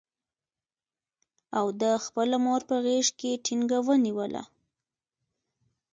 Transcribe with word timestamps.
او 1.57 1.65
ده 1.79 1.91
خپله 2.05 2.37
مور 2.45 2.61
په 2.69 2.75
غېږ 2.85 3.07
کې 3.19 3.41
ټینګه 3.45 3.79
ونیوله. 3.87 4.43